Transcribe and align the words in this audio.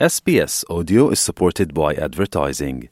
SBS 0.00 0.64
Audio 0.68 1.08
is 1.10 1.20
supported 1.20 1.72
by 1.72 1.94
advertising. 2.02 2.82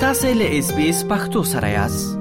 تاسو 0.00 0.28
له 0.34 0.58
اس 0.58 0.70
بي 0.76 0.88
اس 0.90 1.02
پختو 1.08 1.42
سره 1.54 1.68
یاست. 1.72 2.18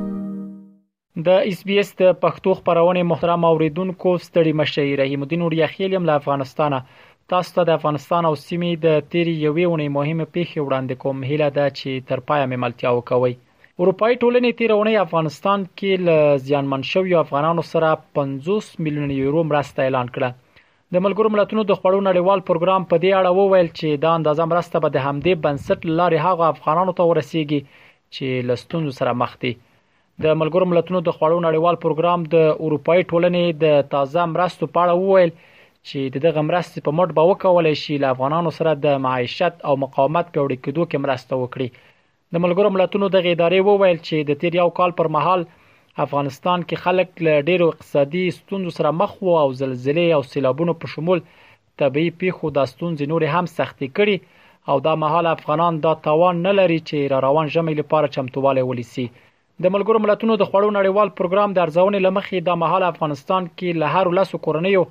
د 1.28 1.46
اس 1.52 1.62
بي 1.66 1.80
اس 1.84 1.94
د 2.02 2.14
پختو 2.24 2.54
خبرونه 2.54 3.04
محترم 3.12 3.46
اوریدونکو 3.52 4.16
ستړي 4.26 4.54
مشهي 4.64 4.96
رحیم 5.04 5.22
الدین 5.28 5.42
اوریاخیل 5.42 5.96
هم 6.00 6.06
له 6.10 6.14
افغانستانه 6.24 6.84
تاسو 7.30 7.54
ته 7.56 7.64
د 7.74 7.78
افغانستان 7.80 8.26
او 8.32 8.36
سیمې 8.36 8.72
د 8.86 8.88
تیری 9.12 9.36
یوې 9.48 9.66
ونې 9.68 9.98
مهمه 9.98 10.26
پیښه 10.36 10.66
وړاندې 10.66 10.96
کوم 11.04 11.18
هیله 11.32 11.50
ده 11.58 11.68
چې 11.80 11.92
تر 12.12 12.20
پایه 12.30 12.46
مملتیا 12.54 12.92
وکوي. 12.94 13.34
اروپای 13.80 14.14
ټولنې 14.22 14.52
تیرونی 14.60 14.96
افغانستان 15.08 15.60
کې 15.72 16.12
ل 16.12 16.46
زیانمن 16.52 16.90
شوی 16.94 17.16
افغانانو 17.26 17.70
سره 17.74 17.94
50 18.22 18.78
میلیون 18.86 19.18
یورو 19.20 19.50
مرسته 19.54 19.86
اعلان 19.86 20.10
کړه. 20.18 20.46
د 20.96 21.00
ملګرو 21.06 21.30
ملتونو 21.34 21.64
د 21.68 21.72
خپړو 21.80 22.00
نړیوال 22.10 22.40
پروګرام 22.48 22.82
په 22.92 22.96
دې 23.04 23.12
اړه 23.20 23.32
وویل 23.40 23.68
چې 23.80 24.00
دا 24.06 24.10
اندازه 24.20 24.44
مرسته 24.52 24.78
به 24.84 24.90
د 24.96 25.04
همدې 25.08 25.34
بنسټ 25.44 25.80
لارې 26.00 26.18
هغه 26.28 26.46
افغانانو 26.54 26.96
ته 26.98 27.04
ورسیږي 27.10 27.60
چې 28.16 28.44
لستون 28.50 28.90
سره 29.00 29.14
مخ 29.22 29.38
دي 29.44 29.52
د 30.26 30.36
ملګرو 30.42 30.68
ملتونو 30.72 31.00
د 31.06 31.16
خپړو 31.16 31.38
نړیوال 31.48 31.76
پروګرام 31.86 32.28
د 32.34 32.36
اروپאי 32.66 33.00
ټولنې 33.12 33.46
د 33.64 33.88
تازه 33.94 34.26
مرستو 34.34 34.70
په 34.74 34.84
اړه 34.84 35.00
وویل 35.04 35.32
چې 35.90 36.20
دغه 36.28 36.42
مرستې 36.50 36.86
په 36.88 36.92
مټ 37.00 37.16
به 37.20 37.30
وکول 37.32 37.72
شي 37.84 37.96
له 38.04 38.12
افغانانو 38.16 38.56
سره 38.60 38.76
د 38.88 39.00
معیشت 39.08 39.56
او 39.70 39.78
مقاومت 39.86 40.26
پیوړې 40.34 40.58
کېدو 40.66 40.84
کې 40.92 41.04
مرسته 41.06 41.34
وکړي 41.38 41.88
د 42.34 42.44
ملګرو 42.46 42.74
ملتونو 42.78 43.14
دغه 43.18 43.30
ادارې 43.36 43.60
وویل 43.70 43.98
چې 44.08 44.30
د 44.30 44.42
تیر 44.44 44.62
یو 44.64 44.70
کال 44.82 45.00
پر 45.00 45.12
مهال 45.20 45.50
افغانستان 46.06 46.62
کې 46.68 46.76
خلک 46.84 47.22
له 47.28 47.42
ډیرو 47.48 47.66
اقتصادي 47.74 48.24
ستونزو 48.38 48.70
سره 48.78 48.92
مخ 49.00 49.16
وو 49.24 49.40
او 49.40 49.50
زلزلې 49.62 50.06
او 50.18 50.22
سیلابونو 50.34 50.74
په 50.84 50.92
شمول 50.94 51.24
طبي 51.82 52.04
پیښو 52.22 52.52
د 52.58 52.66
ستونزې 52.74 53.08
نور 53.14 53.24
هم 53.34 53.46
سختې 53.58 53.88
کړي 53.98 54.40
او 54.72 54.78
دا 54.86 54.94
مهال 55.04 55.26
افغانان 55.32 55.80
دا 55.86 55.94
توان 56.08 56.40
نه 56.48 56.54
لري 56.60 56.80
چې 56.90 57.12
را 57.14 57.20
روان 57.28 57.48
ژمي 57.56 57.74
لپاره 57.82 58.14
چمتووالی 58.16 58.64
ولسی 58.70 59.06
د 59.14 59.66
ملګرو 59.76 60.04
ملتونو 60.06 60.36
د 60.42 60.48
خوړو 60.52 60.70
نړیوال 60.78 61.10
پروګرام 61.20 61.50
د 61.54 61.64
ارزونې 61.66 62.00
لمخې 62.08 62.48
دا 62.50 62.56
مهال 62.64 62.84
افغانستان 62.92 63.48
کې 63.58 63.80
له 63.82 63.88
هر 63.96 64.12
لاسو 64.20 64.42
کورنیو 64.48 64.84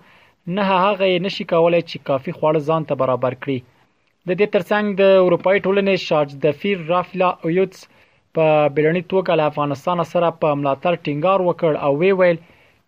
نه 0.59 0.69
هغه 0.89 1.09
نشي 1.29 1.45
کولای 1.55 1.83
چې 1.91 2.05
کافي 2.11 2.33
خواړه 2.39 2.61
ځان 2.69 2.89
ته 2.91 3.01
برابر 3.05 3.39
کړي 3.43 3.59
د 4.29 4.31
دې 4.41 4.47
ترڅنګ 4.55 4.85
د 5.01 5.25
اروپאי 5.27 5.57
ټولنې 5.65 6.07
شارج 6.09 6.37
د 6.45 6.59
فیر 6.61 6.87
رافلا 6.95 7.31
اویوتس 7.47 7.87
په 8.37 8.47
بېړني 8.75 9.03
توګه 9.13 9.33
له 9.39 9.45
افغانستان 9.51 9.97
سره 10.13 10.29
په 10.43 10.49
ملاتړ 10.61 10.93
ټینګار 11.05 11.39
وکړ 11.49 11.73
او 11.87 11.93
وی 12.01 12.13
ویل 12.21 12.39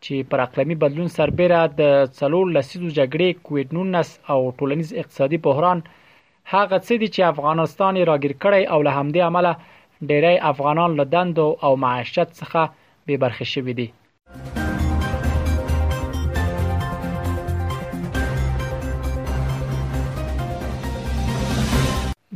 چې 0.05 0.15
پر 0.31 0.39
اقلیمي 0.47 0.77
بدلون 0.83 1.09
سربېره 1.19 1.61
د 1.81 1.83
څلور 2.19 2.45
لسیزو 2.57 2.89
جګړې 2.98 3.29
کووډ 3.45 3.69
19 3.79 4.33
او 4.33 4.39
ټولنیز 4.59 4.89
اقتصادي 5.03 5.39
بحران 5.47 5.79
هغه 6.53 6.77
څه 6.87 6.95
دي 7.01 7.09
چې 7.15 7.31
افغانستان 7.33 7.93
راګیر 8.11 8.35
کړی 8.43 8.63
او 8.73 8.79
له 8.87 8.93
همدې 8.98 9.20
عمله 9.29 9.53
ډیری 10.11 10.37
افغانان 10.53 10.91
له 10.98 11.05
دندو 11.15 11.48
او 11.67 11.73
معیشت 11.85 12.29
څخه 12.41 12.61
بې 13.07 13.17
برخې 13.25 13.47
شوي 13.55 13.75
دي 13.81 13.89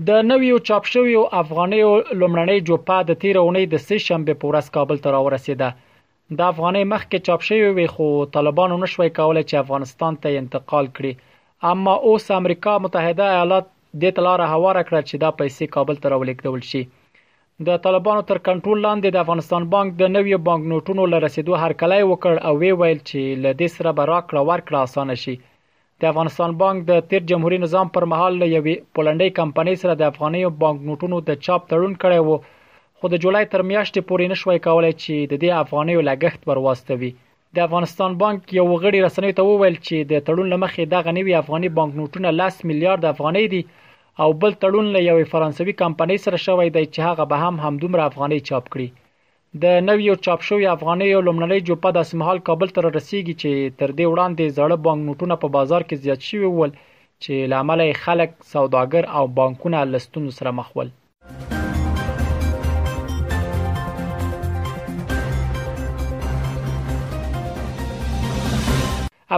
د 0.09 0.17
نویو 0.31 0.57
چاپ 0.69 0.89
شویو 0.93 1.21
افغانیو 1.39 1.91
لومړنۍ 2.21 2.59
جوپه 2.69 2.97
د 3.11 3.17
تیر 3.23 3.37
اونۍ 3.43 3.65
د 3.75 3.81
سه 3.85 3.97
شنبه 4.07 4.35
په 4.43 4.51
ورځ 4.51 4.67
کابل 4.75 5.01
ته 5.07 5.15
راورسیده 5.15 5.69
د 6.41 6.45
افغاني 6.53 6.83
مخکې 6.91 7.25
چاپ 7.29 7.47
شوی 7.47 7.71
وي 7.79 7.87
خو 7.95 8.09
طالبانو 8.37 8.79
نشوي 8.83 9.09
کولای 9.19 9.45
چې 9.51 9.63
افغانستان 9.65 10.19
ته 10.27 10.37
انتقال 10.43 10.91
کړي 10.99 11.71
اما 11.73 11.95
اوس 12.11 12.29
امریکا 12.41 12.75
متحده 12.89 13.31
ایالات 13.39 13.73
د 14.05 14.15
تلاره 14.21 14.51
هواره 14.53 14.85
کړ 14.91 15.09
چې 15.09 15.25
دا 15.25 15.33
پیسې 15.41 15.73
کابل 15.79 16.01
ته 16.05 16.15
راولیکدول 16.15 16.63
شي 16.73 16.85
د 17.71 17.83
طالبانو 17.89 18.29
تر 18.31 18.43
کنټرول 18.51 18.87
لاندې 18.89 19.17
د 19.17 19.25
افغانستان 19.25 19.69
بانک 19.75 19.99
د 20.05 20.15
نویو 20.19 20.43
بانک 20.51 20.71
نوټونو 20.75 21.11
لرسیدو 21.17 21.59
هر 21.65 21.79
کله 21.85 22.01
وکړ 22.05 22.47
او 22.51 22.55
وی 22.63 22.73
ویل 22.83 23.03
چې 23.03 23.45
لدې 23.45 23.77
سره 23.79 23.99
به 24.01 24.11
راکړه 24.15 24.51
ورکړه 24.53 24.87
اسانه 24.91 25.19
شي 25.27 25.37
د 26.03 26.05
افغانستان 26.13 26.51
بانک 26.61 26.79
د 26.89 26.93
تیر 27.11 27.23
جمهوریت 27.31 27.61
نظام 27.67 27.87
پر 27.95 28.05
مهال 28.13 28.33
له 28.41 28.47
یوې 28.57 28.75
پولنډي 28.97 29.31
کمپنۍ 29.39 29.75
سره 29.83 29.93
د 30.01 30.11
افغاني 30.11 30.41
بانکنوټونو 30.65 31.17
د 31.29 31.39
چاپ 31.45 31.61
تړون 31.71 31.93
کړی 32.03 32.21
وو 32.27 32.37
خو 32.99 33.05
د 33.15 33.23
جولای 33.23 33.43
تر 33.55 33.61
میاشتې 33.71 34.01
پورې 34.11 34.25
نشوي 34.33 34.59
کولای 34.67 34.93
چې 35.03 35.15
د 35.31 35.35
دې 35.43 35.51
افغاني 35.65 35.95
لګښت 36.09 36.41
پر 36.51 36.59
واستوي 36.67 37.11
د 37.59 37.65
افغانستان 37.67 38.11
بانک 38.25 38.41
یو 38.59 38.67
غړي 38.83 38.99
رسنۍ 39.07 39.33
ته 39.41 39.49
وویل 39.51 39.77
چې 39.87 39.97
د 40.13 40.25
تړون 40.29 40.47
لمخې 40.55 40.83
د 40.93 41.09
غنوي 41.09 41.35
افغاني 41.43 41.69
بانکنوټونه 41.81 42.29
10 42.45 42.61
میلیارډ 42.73 43.03
افغانۍ 43.15 43.45
دي 43.55 43.63
او 44.23 44.29
بل 44.45 44.53
تړون 44.63 44.87
له 44.95 45.01
یوې 45.11 45.25
فرانسوي 45.33 45.75
کمپنۍ 45.83 46.17
سره 46.27 46.37
شوی 46.47 46.69
دی 46.77 46.85
چې 46.95 47.01
هغه 47.09 47.25
به 47.33 47.37
هم 47.47 47.55
همدومره 47.67 48.03
افغاني 48.11 48.39
چاپ 48.51 48.65
کړي 48.77 48.89
د 49.65 49.75
نویو 49.89 50.15
چاپ 50.25 50.41
شویو 50.49 50.73
افغانیو 50.77 51.21
لومړنۍ 51.29 51.61
جوپه 51.69 51.91
داسې 51.99 52.15
مهال 52.23 52.39
کابل 52.49 52.69
ته 52.79 52.89
رسیږي 52.99 53.35
چې 53.43 53.51
تر 53.83 53.91
دې 53.99 54.07
وړاندې 54.09 54.55
زړه 54.59 54.77
بانک 54.85 55.03
نوټونه 55.09 55.35
په 55.47 55.57
بازار 55.57 55.83
کې 55.89 56.03
زیات 56.05 56.21
شوي 56.31 56.49
ول 56.53 56.73
چې 57.23 57.33
لامل 57.57 57.81
خلک 58.05 58.31
سوداګر 58.55 59.05
او 59.21 59.25
بانکونه 59.43 59.79
لستون 59.93 60.25
سره 60.41 60.51
مخ 60.63 60.69
ول 60.79 60.89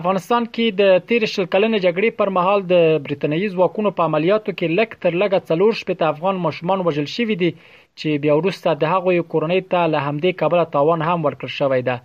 افغانستان 0.01 0.45
کې 0.55 0.67
د 0.81 0.99
13 1.11 1.47
کلنې 1.53 1.79
جګړې 1.85 2.11
پر 2.19 2.31
مهال 2.37 2.61
د 2.73 2.75
برېټانیي 3.07 3.47
ځواکونو 3.55 3.91
په 4.01 4.09
عملیاتو 4.11 4.55
کې 4.59 4.75
لک 4.79 4.91
تر 5.05 5.13
لګه 5.23 5.47
څلور 5.51 5.79
شپږ 5.81 6.05
افغان 6.11 6.37
مشمن 6.45 6.85
وژل 6.89 7.09
شوی 7.15 7.37
دي 7.43 7.49
چې 7.59 8.23
بیا 8.25 8.37
وروسته 8.41 8.75
د 8.83 8.93
هغوی 8.93 9.23
کورنۍ 9.33 9.61
ته 9.73 9.81
له 9.95 10.03
همدې 10.09 10.39
کبله 10.43 10.67
تاوان 10.77 11.05
هم 11.09 11.19
ورکړ 11.23 11.55
شوی 11.59 11.83
دی 11.89 11.97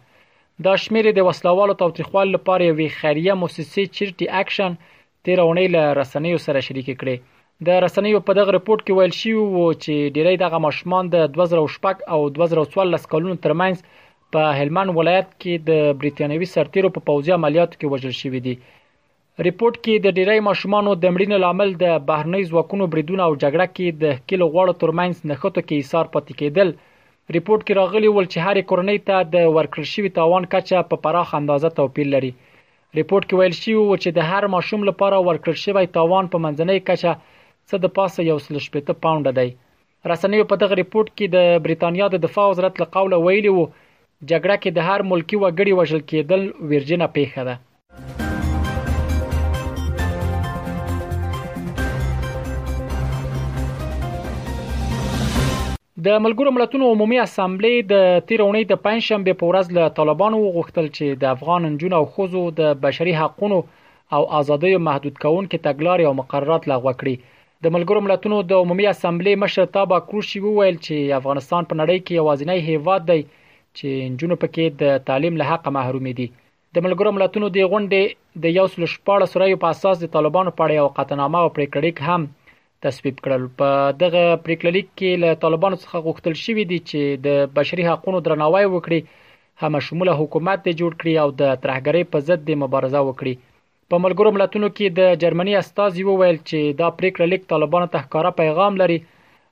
دا 0.68 0.74
شمیر 0.86 1.10
د 1.18 1.28
وسلوالو 1.28 1.78
توتريخوال 1.84 2.34
لپاره 2.38 2.70
یو 2.70 2.90
خیریه 3.00 3.38
مؤسسه 3.44 3.86
چیرټي 3.98 4.28
اکشن 4.42 4.80
تیرونی 5.28 5.68
له 5.76 5.84
رسنیو 6.02 6.42
سره 6.48 6.66
شریک 6.70 6.88
کړي 6.88 7.32
د 7.68 7.84
رسنیو 7.88 8.22
په 8.30 8.38
دغه 8.40 8.56
رپورت 8.58 8.86
کې 8.86 8.98
ویل 9.02 9.18
شوی 9.20 9.36
و 9.40 9.66
چې 9.84 10.16
ډیری 10.18 10.36
دغه 10.46 10.64
ماشومان 10.68 11.12
د 11.18 11.28
2016 11.38 12.16
او 12.18 12.22
2014 12.42 13.14
کلونو 13.16 13.44
ترمنځ 13.48 14.02
په 14.36 14.44
هلمند 14.60 14.90
ولایت 15.00 15.28
کې 15.42 15.66
د 15.70 15.90
بریټانیوي 16.04 16.48
سرتیرو 16.52 16.90
په 16.96 17.02
پوځي 17.10 17.34
عملیاتو 17.40 17.78
کې 17.80 17.92
وژل 17.94 18.14
شوې 18.20 18.40
دي 18.46 18.56
ریپورت 19.48 19.76
کې 19.84 20.06
د 20.06 20.16
ډیری 20.20 20.38
ماشومانو 20.48 20.94
د 21.04 21.12
مړینې 21.16 21.38
لامل 21.44 21.74
د 21.84 22.00
بهرنۍ 22.08 22.48
ځواکونو 22.52 22.88
بریدونه 22.96 23.24
او 23.28 23.34
جګړه 23.36 23.68
کې 23.76 24.00
د 24.04 24.06
کلو 24.32 24.48
غوړو 24.56 24.74
ترمنځ 24.84 25.22
نښته 25.32 25.62
کې 25.68 25.76
ایثار 25.82 26.06
پاتې 26.14 26.38
کېدل 26.40 26.70
ریپورت 27.38 27.62
کې 27.66 27.78
راغلی 27.82 28.10
ول 28.14 28.28
چې 28.30 28.46
هر 28.46 28.62
کورنۍ 28.72 28.98
ته 29.10 29.30
د 29.36 29.54
ورکړل 29.58 29.88
شوی 29.94 30.12
تاوان 30.18 30.50
کچه 30.56 30.82
په 30.94 31.02
پراخ 31.06 31.36
اندازه 31.42 31.72
توپیر 31.82 32.10
لري 32.16 32.32
ریپورت 33.00 33.30
کې 33.30 33.38
ویل 33.42 33.56
شوی 33.62 33.76
و 33.78 34.00
چې 34.04 34.18
د 34.18 34.32
هر 34.32 34.50
ماشوم 34.56 34.90
لپاره 34.92 35.22
ورکړل 35.30 35.62
شوی 35.66 35.94
تاوان 36.00 36.34
په 36.34 36.44
منځنۍ 36.48 36.80
کچه 36.90 37.14
څه 37.70 37.86
د 37.86 37.96
پاسه 38.00 38.28
یو 38.32 38.42
سل 38.48 38.62
شپته 38.68 39.00
پاونډ 39.06 39.38
دی 39.42 39.50
رسنیو 40.14 40.50
په 40.54 40.64
دغه 40.66 40.80
ریپورت 40.84 41.10
کې 41.16 41.38
د 41.38 41.64
بریتانیا 41.68 42.12
د 42.16 42.24
دفاع 42.28 42.50
وزارت 42.56 42.84
له 42.84 42.92
قوله 42.98 43.24
ویلي 43.30 43.58
وو 43.58 43.66
جګړه 44.32 44.56
کې 44.64 44.72
د 44.76 44.80
هر 44.90 45.02
ملکي 45.12 45.38
وګړي 45.40 45.72
وژل 45.80 46.02
کېدل 46.14 46.42
ویرجنه 46.74 47.08
پېښه 47.18 47.42
ده 47.52 47.56
د 56.06 56.16
ملګرو 56.26 56.52
ملتونو 56.58 56.88
عمومي 56.94 57.18
اسامبلی 57.24 57.74
د 57.90 57.94
تیرونی 58.30 58.62
د 58.70 58.80
پنځشنبه 58.88 59.34
په 59.42 59.50
ورځ 59.52 59.68
له 59.78 59.84
طالبانو 60.00 60.40
غوښتل 60.58 60.88
چې 60.96 61.06
د 61.22 61.24
افغان 61.36 61.62
نجونو 61.76 61.96
او 62.00 62.04
خوزو 62.16 62.42
د 62.58 62.62
بشري 62.88 63.14
حقوقو 63.20 63.60
او 64.16 64.22
ازادۍ 64.40 64.74
محدود 64.88 65.16
کون 65.26 65.50
کې 65.50 65.66
تګلارې 65.68 66.06
او 66.10 66.14
مقررات 66.22 66.64
لغوه 66.72 66.94
کړي 67.04 67.16
د 67.68 67.72
ملګرو 67.76 68.06
ملتونو 68.08 68.38
د 68.50 68.52
عمومي 68.66 68.86
اسامبلی 68.94 69.34
مشر 69.44 69.70
تابا 69.78 69.98
کروشي 70.10 70.40
وویل 70.48 70.76
چې 70.86 71.18
افغانستان 71.22 71.62
په 71.70 71.74
نړۍ 71.82 71.98
کې 72.06 72.14
یوازینی 72.22 72.60
هیواد 72.72 73.02
دی 73.14 73.22
چې 73.78 74.08
نجونو 74.14 74.36
پکې 74.44 74.66
د 74.82 75.04
تعلیم 75.10 75.40
له 75.42 75.46
حق 75.52 75.68
محرومې 75.78 76.14
دي 76.20 76.26
د 76.76 76.84
ملګرو 76.86 77.14
ملتونو 77.18 77.48
د 77.58 77.68
غونډې 77.72 78.42
د 78.44 78.56
یو 78.58 78.66
سل 78.74 78.86
شپږ 78.96 79.20
سره 79.34 79.50
یو 79.52 79.60
په 79.66 79.72
اساس 79.76 79.96
د 80.04 80.12
طالبانو 80.16 80.56
په 80.58 80.62
اړه 80.66 80.80
یو 80.82 80.90
قطعنامه 80.98 81.40
او 81.44 81.50
پریکړې 81.56 81.92
هم 82.08 82.28
تصویب 82.86 83.18
کړل 83.26 83.44
په 83.60 83.68
دغه 84.04 84.24
پریکړلیک 84.46 84.88
کې 84.98 85.22
له 85.24 85.40
طالبانو 85.44 85.80
څخه 85.84 86.06
غوښتل 86.08 86.36
شوې 86.44 86.64
دي 86.72 86.80
چې 86.90 87.26
د 87.28 87.54
بشري 87.60 87.86
حقوقو 87.90 88.22
درناوی 88.28 88.66
وکړي 88.70 89.00
هم 89.62 89.80
شموله 89.88 90.14
حکومت 90.22 90.60
د 90.66 90.70
جوړ 90.80 90.92
کړي 91.02 91.14
او 91.24 91.30
د 91.42 91.56
ترهګرۍ 91.64 92.04
په 92.14 92.18
ضد 92.28 92.40
د 92.48 92.52
مبارزه 92.64 93.00
وکړي 93.08 93.34
په 93.92 93.96
ملګرو 94.06 94.36
ملتونو 94.38 94.68
کې 94.78 94.98
د 95.00 95.22
جرمني 95.24 95.54
استاذ 95.62 95.98
وویل 96.10 96.38
چې 96.50 96.78
دا 96.82 96.88
پریکړه 97.00 97.26
لیک 97.32 97.50
طالبانو 97.54 97.92
ته 97.96 98.00
ښکارا 98.06 98.32
پیغام 98.42 98.80
لري 98.82 99.00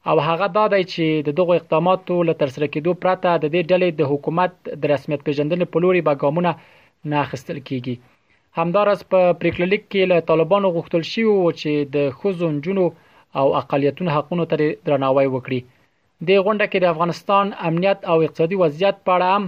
او 0.09 0.17
هغه 0.29 0.47
دا 0.57 0.65
دی 0.73 0.83
چې 0.93 1.05
د 1.27 1.29
دغه 1.39 1.53
اقداماتو 1.59 2.15
له 2.27 2.33
ترسره 2.41 2.67
کېدو 2.73 2.91
پرته 3.03 3.29
د 3.37 3.45
دې 3.55 3.61
ډلې 3.71 3.89
د 3.99 4.01
حکومت 4.11 4.51
د 4.81 4.83
رسمیت 4.93 5.21
پیژندنې 5.27 5.65
په 5.73 5.77
لوري 5.83 6.01
به 6.07 6.13
ګامونه 6.21 6.51
نه 7.11 7.17
اخیستل 7.25 7.59
کیږي 7.67 7.95
همدارس 8.59 8.99
په 9.11 9.19
پریکړلیک 9.41 9.83
کې 9.91 10.01
له 10.11 10.17
طالبانو 10.31 10.73
غوښتل 10.75 11.03
شوی 11.11 11.27
و 11.29 11.51
چې 11.59 11.71
د 11.95 11.97
خزونجونو 12.19 12.85
او 13.39 13.45
اقالیتونو 13.61 14.09
حقونو 14.15 14.43
ته 14.51 14.55
درناوی 14.85 15.27
وکړي 15.35 15.59
د 16.27 16.29
غونډه 16.45 16.65
کې 16.71 16.77
د 16.81 16.85
افغانستان 16.93 17.45
امنیت 17.69 17.99
او 18.11 18.17
اقتصادي 18.25 18.55
وضعیت 18.63 18.95
په 19.05 19.11
اړه 19.15 19.29
هم 19.35 19.43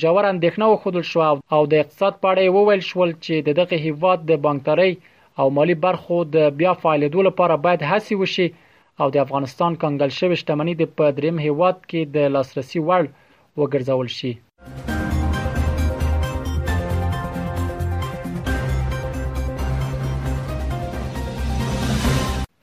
ژور 0.00 0.24
اندېښنه 0.34 0.64
وخدل 0.72 1.04
شو 1.10 1.20
او 1.54 1.62
د 1.72 1.74
اقتصاد 1.82 2.14
په 2.22 2.26
اړه 2.32 2.42
وویل 2.56 2.82
شو 2.88 3.02
چې 3.24 3.34
دغه 3.48 3.74
هیواد 3.86 4.18
د 4.24 4.32
بانکداري 4.46 4.92
او 5.40 5.46
مالی 5.56 5.74
برخو 5.86 6.16
د 6.34 6.36
بیا 6.60 6.72
فعالېدو 6.82 7.18
لپاره 7.28 7.54
باید 7.66 7.80
هڅه 7.92 8.12
وشي 8.22 8.48
او 9.02 9.08
د 9.14 9.24
افغانستان 9.26 9.72
کنګل 9.84 10.12
شوې 10.18 10.36
شتمنۍ 10.42 10.74
د 10.80 10.84
په 10.98 11.04
دریم 11.20 11.36
هیواد 11.46 11.76
کې 11.88 12.00
د 12.16 12.34
لاسرسي 12.36 12.78
وړ 12.88 13.02
وګرځول 13.58 14.08
شي 14.18 14.30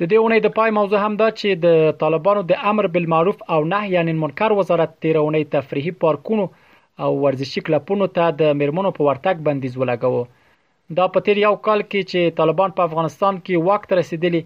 د 0.01 0.09
دې 0.11 0.17
اونۍ 0.21 0.39
د 0.43 0.47
پای 0.57 0.69
موضوع 0.77 0.99
هم 1.05 1.13
دا 1.21 1.27
چې 1.39 1.49
د 1.65 1.99
طالبانو 2.03 2.41
د 2.51 2.63
امر 2.71 2.85
بالمعروف 2.93 3.37
او 3.55 3.59
نهي 3.73 3.95
عن 4.01 4.07
المنکر 4.13 4.49
وزارت 4.59 4.91
تیرونی 5.05 5.43
تفریحي 5.57 5.93
پارکونو 6.05 6.45
او 7.03 7.11
ورزشي 7.25 7.59
کلبونو 7.67 8.05
ته 8.17 8.25
د 8.39 8.57
میرمنو 8.61 8.91
په 8.97 9.01
ورتګ 9.07 9.35
بندیز 9.47 9.73
ولګاوه 9.81 10.23
دا 10.99 11.05
په 11.13 11.17
تیر 11.27 11.37
یو 11.47 11.53
کال 11.67 11.79
کې 11.91 12.01
چې 12.11 12.35
طالبان 12.39 12.69
په 12.79 12.89
افغانستان 12.89 13.33
کې 13.45 13.55
وخت 13.69 13.89
رسیدلی 14.01 14.41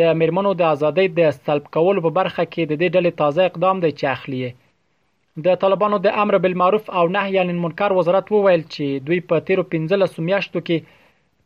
د 0.00 0.02
میرمنو 0.20 0.50
د 0.56 0.62
ازادۍ 0.74 1.06
د 1.18 1.30
سلب 1.44 1.64
کولو 1.74 2.00
په 2.06 2.10
برخه 2.18 2.44
کې 2.52 2.62
د 2.66 2.72
دې 2.80 2.88
ډلې 2.94 3.10
تازه 3.20 3.42
اقدام 3.48 3.76
دی 3.84 3.90
چې 3.98 4.04
اخلي 4.16 4.40
د 5.46 5.56
طالبانو 5.62 5.96
د 6.06 6.18
امر 6.24 6.34
بالمعروف 6.44 6.84
او 6.98 7.04
نهي 7.14 7.38
عن 7.42 7.48
المنکر 7.54 7.90
وزارت 7.98 8.26
وویل 8.34 8.62
چې 8.74 8.86
دوی 9.06 9.20
په 9.30 9.44
13 9.50 10.26
میاشتو 10.28 10.60
کې 10.66 10.76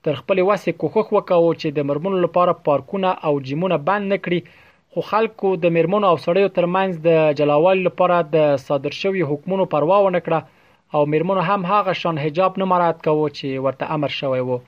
تر 0.08 0.14
خپل 0.22 0.42
واسه 0.48 0.74
کوخخ 0.80 1.06
وکاو 1.18 1.52
چې 1.60 1.68
د 1.76 1.86
مرمنو 1.92 2.22
لپاره 2.26 2.56
پارکونه 2.70 3.10
او 3.30 3.32
جیمونه 3.50 3.78
بند 3.90 4.04
نکړي 4.14 4.58
خو 4.94 5.00
خلکو 5.12 5.54
د 5.66 5.74
مرمنو 5.76 6.06
او 6.12 6.16
سړیو 6.26 6.50
ترمنځ 6.58 7.06
د 7.08 7.38
جلاوال 7.42 7.78
لپاره 7.88 8.18
د 8.34 8.50
صادر 8.66 8.98
شوی 9.02 9.24
حکمونو 9.30 9.68
پروا 9.76 10.00
ونه 10.08 10.20
کړه 10.26 10.96
او 10.98 11.06
مرمنو 11.14 11.46
هم 11.52 11.70
هغه 11.72 11.96
شان 12.02 12.20
حجاب 12.26 12.60
نه 12.64 12.70
مراد 12.74 13.00
کاوه 13.08 13.28
چې 13.38 13.64
ورته 13.70 13.94
امر 13.98 14.18
شوی 14.20 14.42
وو 14.52 14.60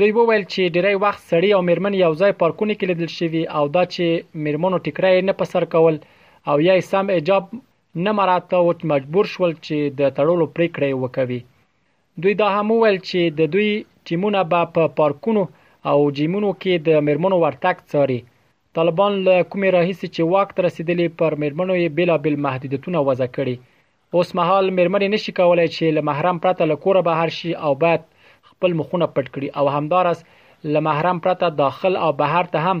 دوی 0.00 0.12
وویل 0.18 0.42
چې 0.52 0.72
ډیری 0.74 0.94
وخت 1.04 1.20
سړی 1.30 1.50
او 1.56 1.60
میرمن 1.68 1.94
یو 2.04 2.10
ځای 2.20 2.32
پارکونه 2.40 2.72
کې 2.78 2.88
لیدل 2.90 3.10
شوی 3.18 3.40
او 3.58 3.64
دا 3.76 3.82
چې 3.94 4.04
میرمنو 4.44 4.78
ټکرای 4.86 5.18
نه 5.28 5.34
پسر 5.42 5.62
کول 5.74 5.96
او 6.50 6.54
یا 6.66 6.74
سم 6.90 7.06
ایجاب 7.16 7.44
نه 8.04 8.10
مراته 8.18 8.54
او 8.60 8.66
مجبور 8.92 9.24
شول 9.34 9.52
چې 9.64 9.76
د 10.00 10.08
تړلو 10.16 10.46
پریکړې 10.56 10.90
وکوي 11.02 11.40
دوی 12.24 12.34
دا 12.40 12.48
هم 12.56 12.66
وویل 12.74 12.98
چې 13.08 13.20
د 13.40 13.52
دوی 13.54 13.68
ټیمونه 14.10 14.40
به 14.54 14.62
په 14.78 14.82
پارکونو 15.00 15.42
او 15.92 15.96
جیمونو 16.16 16.50
کې 16.64 16.72
د 16.88 17.04
میرمنو 17.10 17.36
ورتګ 17.44 17.76
څاري 17.92 18.18
طالبان 18.78 19.12
له 19.28 19.36
کومې 19.50 19.68
راهیسې 19.76 20.06
چې 20.14 20.22
وخت 20.34 20.54
رسیدلې 20.66 21.08
پر 21.20 21.36
میرمنو 21.44 21.74
یې 21.82 21.94
بلابل 22.00 22.36
محدودیتونه 22.48 23.04
وضع 23.10 23.28
کړي 23.38 23.54
اوس 24.18 24.34
مهال 24.40 24.64
میرمنې 24.76 25.08
نشي 25.14 25.36
کولای 25.40 25.68
چې 25.76 25.86
له 25.96 26.08
محرم 26.10 26.36
پرته 26.48 26.68
له 26.72 26.76
کوره 26.86 27.04
بهر 27.10 27.36
شي 27.38 27.52
او 27.68 27.72
بعد 27.86 28.10
خپل 28.54 28.72
مخونه 28.80 29.06
پټ 29.18 29.26
کړي 29.34 29.48
او 29.60 29.64
همدارس 29.78 30.18
له 30.72 30.78
محرم 30.88 31.18
پرته 31.26 31.46
داخل 31.62 31.94
او 32.06 32.10
بهر 32.22 32.44
ته 32.56 32.72
هم 32.72 32.78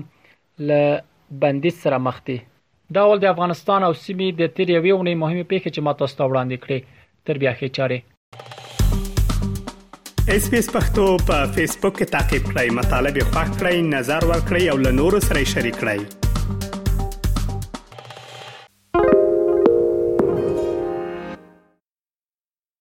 له 0.70 0.82
بندیز 1.44 1.74
سره 1.84 1.98
مخ 2.08 2.16
دي 2.30 2.36
دا 2.98 3.02
ول 3.10 3.18
د 3.26 3.30
افغانستان 3.34 3.80
او 3.90 3.92
سیمې 4.04 4.28
د 4.42 4.50
تریوي 4.58 4.92
ونې 4.96 5.14
مهمه 5.22 5.44
پیښه 5.52 5.68
چې 5.74 5.80
ماته 5.86 6.04
ستو 6.14 6.24
وړاندې 6.32 6.56
کړې 6.66 6.78
تر 7.28 7.34
بیا 7.44 7.52
خې 7.58 7.68
چاره 7.78 7.98
اس 10.34 10.44
پی 10.52 10.58
اس 10.62 10.68
پختو 10.74 11.04
په 11.30 11.36
فیسبوک 11.56 11.94
کې 11.98 12.06
تا 12.16 12.20
کې 12.28 12.38
پلی 12.50 12.68
مطلب 12.80 13.12
یو 13.22 13.26
فاک 13.34 13.48
کړئ 13.58 13.76
نظر 13.96 14.20
ور 14.32 14.40
کړی 14.48 14.64
او 14.74 14.76
له 14.88 14.92
نورو 15.04 15.18
سره 15.30 15.38
شریک 15.54 15.76
کړئ 15.86 16.23